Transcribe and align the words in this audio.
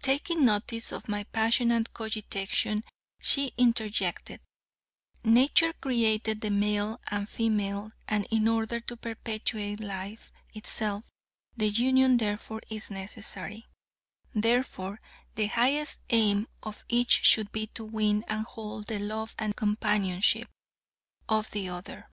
Taking 0.00 0.46
notice 0.46 0.90
of 0.90 1.06
my 1.06 1.24
passionate 1.24 1.92
cogitation, 1.92 2.82
she 3.20 3.52
interjected, 3.58 4.40
"Nature 5.22 5.74
created 5.74 6.40
the 6.40 6.48
male 6.48 6.98
and 7.08 7.28
female, 7.28 7.92
and 8.08 8.26
in 8.30 8.48
order 8.48 8.80
to 8.80 8.96
perpetuate 8.96 9.80
life 9.84 10.32
itself, 10.54 11.04
the 11.54 11.68
union 11.68 12.16
thereof 12.16 12.60
is 12.70 12.90
necessary; 12.90 13.66
therefore, 14.34 14.98
the 15.34 15.48
highest 15.48 16.00
aim 16.08 16.48
of 16.62 16.82
each 16.88 17.22
should 17.26 17.52
be 17.52 17.66
to 17.66 17.84
win 17.84 18.24
and 18.28 18.46
hold 18.46 18.86
the 18.86 18.98
love 18.98 19.34
and 19.38 19.56
companionship 19.56 20.48
of 21.28 21.50
the 21.50 21.68
other. 21.68 22.08